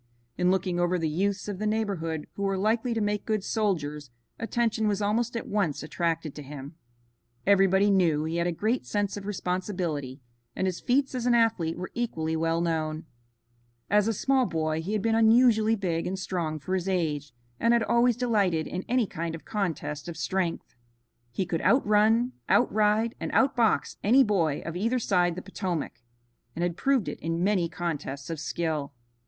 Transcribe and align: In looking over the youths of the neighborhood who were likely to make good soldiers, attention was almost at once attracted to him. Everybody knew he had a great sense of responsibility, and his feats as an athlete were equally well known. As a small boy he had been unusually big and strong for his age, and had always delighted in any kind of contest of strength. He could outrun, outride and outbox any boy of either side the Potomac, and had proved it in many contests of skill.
In 0.35 0.49
looking 0.49 0.79
over 0.79 0.97
the 0.97 1.07
youths 1.07 1.47
of 1.47 1.59
the 1.59 1.67
neighborhood 1.67 2.25
who 2.33 2.41
were 2.41 2.57
likely 2.57 2.95
to 2.95 2.99
make 3.01 3.23
good 3.23 3.43
soldiers, 3.43 4.09
attention 4.39 4.87
was 4.87 4.99
almost 4.99 5.37
at 5.37 5.47
once 5.47 5.83
attracted 5.83 6.33
to 6.33 6.41
him. 6.41 6.73
Everybody 7.45 7.91
knew 7.91 8.23
he 8.23 8.37
had 8.37 8.47
a 8.47 8.51
great 8.51 8.87
sense 8.87 9.15
of 9.15 9.27
responsibility, 9.27 10.19
and 10.55 10.65
his 10.65 10.79
feats 10.79 11.13
as 11.13 11.27
an 11.27 11.35
athlete 11.35 11.77
were 11.77 11.91
equally 11.93 12.35
well 12.35 12.61
known. 12.61 13.05
As 13.91 14.07
a 14.07 14.13
small 14.13 14.47
boy 14.47 14.81
he 14.81 14.93
had 14.93 15.03
been 15.03 15.13
unusually 15.13 15.75
big 15.75 16.07
and 16.07 16.17
strong 16.17 16.57
for 16.57 16.73
his 16.73 16.89
age, 16.89 17.31
and 17.59 17.71
had 17.71 17.83
always 17.83 18.17
delighted 18.17 18.65
in 18.65 18.83
any 18.89 19.05
kind 19.05 19.35
of 19.35 19.45
contest 19.45 20.07
of 20.07 20.17
strength. 20.17 20.73
He 21.29 21.45
could 21.45 21.61
outrun, 21.61 22.31
outride 22.49 23.13
and 23.19 23.31
outbox 23.33 23.97
any 24.03 24.23
boy 24.23 24.63
of 24.65 24.75
either 24.75 24.97
side 24.97 25.35
the 25.35 25.43
Potomac, 25.43 26.01
and 26.55 26.63
had 26.63 26.75
proved 26.75 27.07
it 27.07 27.19
in 27.19 27.43
many 27.43 27.69
contests 27.69 28.31
of 28.31 28.39
skill. 28.39 28.93